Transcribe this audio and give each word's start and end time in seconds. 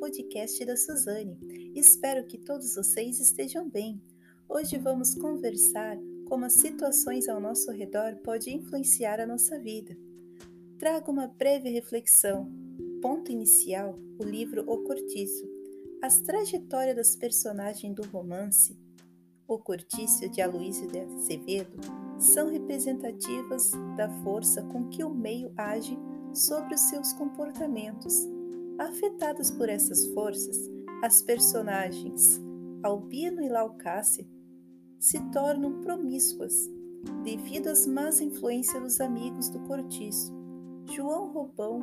podcast 0.00 0.64
da 0.64 0.74
Suzane. 0.74 1.38
Espero 1.74 2.26
que 2.26 2.38
todos 2.38 2.74
vocês 2.74 3.20
estejam 3.20 3.68
bem. 3.68 4.00
Hoje 4.48 4.78
vamos 4.78 5.14
conversar 5.14 5.98
como 6.26 6.46
as 6.46 6.54
situações 6.54 7.28
ao 7.28 7.38
nosso 7.38 7.70
redor 7.70 8.16
podem 8.24 8.56
influenciar 8.56 9.20
a 9.20 9.26
nossa 9.26 9.58
vida. 9.58 9.94
Trago 10.78 11.12
uma 11.12 11.26
breve 11.26 11.68
reflexão. 11.68 12.50
Ponto 13.02 13.30
inicial: 13.30 13.98
o 14.18 14.24
livro 14.24 14.64
O 14.66 14.78
Cortiço. 14.84 15.46
As 16.00 16.18
trajetórias 16.20 16.96
das 16.96 17.16
personagens 17.16 17.94
do 17.94 18.02
romance 18.06 18.74
O 19.46 19.58
Cortiço 19.58 20.26
de 20.30 20.40
Aloysio 20.40 20.88
de 20.88 21.00
Azevedo 21.00 21.76
são 22.18 22.50
representativas 22.50 23.72
da 23.94 24.08
força 24.22 24.62
com 24.62 24.88
que 24.88 25.04
o 25.04 25.10
meio 25.10 25.52
age 25.54 25.98
sobre 26.36 26.74
os 26.74 26.80
seus 26.82 27.12
comportamentos. 27.14 28.14
Afetadas 28.78 29.50
por 29.50 29.68
essas 29.68 30.06
forças, 30.08 30.58
as 31.02 31.22
personagens 31.22 32.40
Albino 32.82 33.42
e 33.42 33.48
Laucácia 33.48 34.26
se 34.98 35.18
tornam 35.30 35.80
promíscuas 35.80 36.54
devido 37.22 37.68
às 37.68 37.86
más 37.86 38.20
influências 38.20 38.82
dos 38.82 39.00
amigos 39.00 39.48
do 39.48 39.60
cortiço. 39.60 40.32
João 40.94 41.32
Robão 41.32 41.80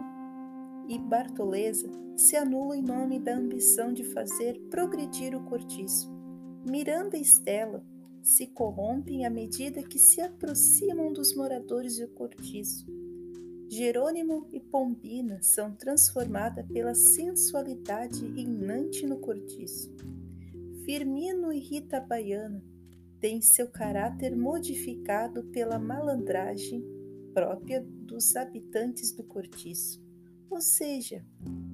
e 0.87 0.97
Bartoleza 0.99 1.89
se 2.15 2.35
anulam 2.35 2.75
em 2.75 2.81
nome 2.81 3.19
da 3.19 3.35
ambição 3.35 3.91
de 3.91 4.03
fazer 4.03 4.59
progredir 4.69 5.35
o 5.35 5.43
cortiço. 5.45 6.11
Miranda 6.65 7.17
e 7.17 7.21
Estela 7.21 7.83
se 8.21 8.47
corrompem 8.47 9.25
à 9.25 9.29
medida 9.29 9.83
que 9.83 9.99
se 9.99 10.21
aproximam 10.21 11.11
dos 11.11 11.35
moradores 11.35 11.97
do 11.97 12.07
cortiço. 12.09 12.85
Jerônimo 13.69 14.47
e 14.51 14.59
Pombina 14.59 15.41
são 15.41 15.75
transformadas 15.75 16.65
pela 16.67 16.93
sensualidade 16.93 18.25
reinante 18.27 19.05
no 19.05 19.17
cortiço. 19.17 19.91
Firmino 20.85 21.51
e 21.51 21.59
Rita 21.59 21.99
Baiana 21.99 22.63
têm 23.19 23.41
seu 23.41 23.67
caráter 23.67 24.35
modificado 24.35 25.43
pela 25.45 25.79
malandragem 25.79 26.83
própria 27.33 27.81
dos 27.81 28.35
habitantes 28.35 29.11
do 29.11 29.23
cortiço. 29.23 30.03
Ou 30.49 30.61
seja, 30.61 31.25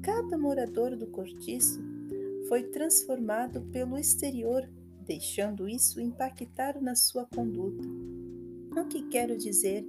cada 0.01 0.37
morador 0.37 0.95
do 0.95 1.07
cortiço 1.07 1.81
foi 2.47 2.63
transformado 2.63 3.61
pelo 3.71 3.97
exterior, 3.97 4.69
deixando 5.05 5.67
isso 5.67 5.99
impactar 5.99 6.81
na 6.81 6.95
sua 6.95 7.25
conduta. 7.25 7.87
O 8.79 8.85
que 8.87 9.09
quero 9.09 9.35
dizer 9.35 9.85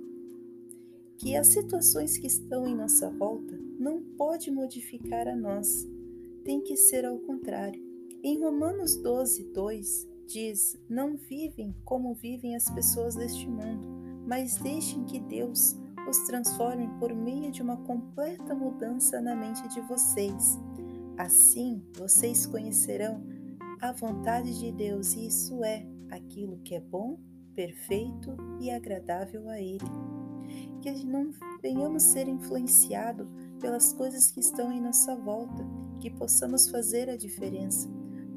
que 1.21 1.37
as 1.37 1.49
situações 1.49 2.17
que 2.17 2.27
estão 2.27 2.67
em 2.67 2.75
nossa 2.75 3.11
volta 3.11 3.55
não 3.79 4.03
pode 4.17 4.51
modificar 4.51 5.29
a 5.29 5.37
nós, 5.37 5.87
tem 6.43 6.62
que 6.62 6.75
ser 6.79 7.05
ao 7.05 7.19
contrário. 7.19 7.79
Em 8.23 8.43
Romanos 8.43 8.97
12, 8.97 9.53
2, 9.53 10.09
diz: 10.27 10.79
Não 10.89 11.19
vivem 11.19 11.77
como 11.85 12.15
vivem 12.15 12.57
as 12.57 12.71
pessoas 12.71 13.17
deste 13.17 13.47
mundo, 13.47 13.87
mas 14.27 14.57
deixem 14.57 15.05
que 15.05 15.21
Deus 15.21 15.77
os 16.09 16.19
transforme 16.21 16.89
por 16.99 17.15
meio 17.15 17.51
de 17.51 17.61
uma 17.61 17.77
completa 17.77 18.55
mudança 18.55 19.21
na 19.21 19.37
mente 19.37 19.69
de 19.69 19.83
vocês. 19.83 20.59
Assim, 21.19 21.84
vocês 21.99 22.47
conhecerão 22.47 23.23
a 23.79 23.93
vontade 23.93 24.59
de 24.59 24.73
Deus, 24.73 25.12
e 25.12 25.27
isso 25.27 25.62
é 25.62 25.87
aquilo 26.11 26.61
que 26.65 26.75
é 26.75 26.81
bom, 26.81 27.19
perfeito 27.55 28.34
e 28.59 28.71
agradável 28.71 29.47
a 29.51 29.61
Ele 29.61 30.20
que 30.81 31.05
não 31.05 31.31
venhamos 31.62 32.03
ser 32.03 32.27
influenciados 32.27 33.27
pelas 33.61 33.92
coisas 33.92 34.31
que 34.31 34.41
estão 34.41 34.72
em 34.72 34.81
nossa 34.81 35.15
volta, 35.15 35.65
que 36.00 36.10
possamos 36.10 36.69
fazer 36.69 37.09
a 37.10 37.16
diferença. 37.16 37.88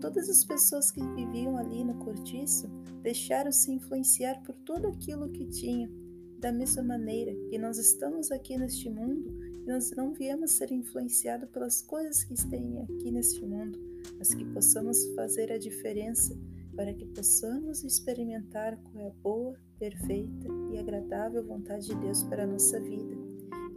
Todas 0.02 0.30
as 0.30 0.44
pessoas 0.44 0.92
que 0.92 1.02
viviam 1.02 1.58
ali 1.58 1.84
no 1.84 1.96
cortiço 1.96 2.68
deixaram-se 3.02 3.72
influenciar 3.72 4.42
por 4.44 4.56
tudo 4.58 4.88
aquilo 4.88 5.30
que 5.30 5.46
tinham. 5.46 5.90
Da 6.38 6.52
mesma 6.52 6.84
maneira 6.84 7.34
que 7.50 7.58
nós 7.58 7.78
estamos 7.78 8.30
aqui 8.30 8.58
neste 8.58 8.90
mundo, 8.90 9.34
nós 9.66 9.92
não 9.92 10.14
viemos 10.14 10.52
ser 10.52 10.72
influenciados 10.74 11.50
pelas 11.50 11.82
coisas 11.82 12.22
que 12.26 12.36
têm 12.50 12.82
aqui 12.82 13.12
neste 13.12 13.46
mundo, 13.46 13.80
mas 14.18 14.34
que 14.34 14.44
possamos 14.44 15.06
fazer 15.16 15.54
a 15.54 15.58
diferença 15.58 16.38
para 16.76 16.94
que 16.94 17.06
possamos 17.06 17.84
experimentar 17.84 18.78
qual 18.78 19.04
é 19.04 19.08
a 19.08 19.14
boa, 19.22 19.58
perfeita 19.78 20.48
e 20.72 20.78
agradável 20.78 21.44
vontade 21.46 21.88
de 21.88 21.96
Deus 21.96 22.24
para 22.24 22.44
a 22.44 22.48
nossa 22.48 22.80
vida, 22.80 23.16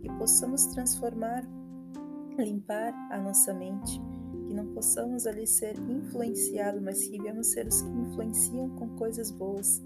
que 0.01 0.09
possamos 0.19 0.67
transformar, 0.67 1.47
limpar 2.39 2.93
a 3.11 3.19
nossa 3.21 3.53
mente, 3.53 4.01
que 4.47 4.55
não 4.55 4.67
possamos 4.73 5.27
ali 5.27 5.47
ser 5.47 5.79
influenciados, 5.79 6.81
mas 6.81 7.07
que 7.07 7.21
viemos 7.21 7.49
ser 7.49 7.67
os 7.67 7.83
que 7.83 7.91
influenciam 7.91 8.71
com 8.71 8.89
coisas 8.97 9.31
boas, 9.31 9.83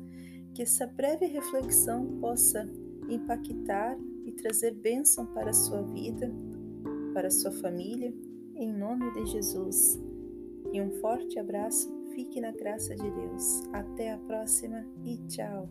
que 0.55 0.63
essa 0.63 0.87
breve 0.87 1.27
reflexão 1.27 2.19
possa 2.21 2.69
impactar 3.09 3.97
e 4.25 4.33
trazer 4.33 4.75
bênção 4.75 5.27
para 5.27 5.51
a 5.51 5.55
sua 5.55 5.83
vida, 5.83 6.31
para 7.15 7.29
a 7.29 7.31
sua 7.31 7.51
família, 7.51 8.15
em 8.55 8.73
nome 8.73 9.11
de 9.15 9.27
Jesus. 9.27 9.99
E 10.73 10.81
um 10.81 10.91
forte 11.01 11.39
abraço 11.39 12.00
Fique 12.15 12.41
na 12.41 12.53
graça 12.53 12.95
de 12.95 13.11
Deus. 13.11 13.63
Até 13.73 14.13
a 14.13 14.19
próxima 14.19 14.85
e 15.05 15.17
tchau! 15.29 15.69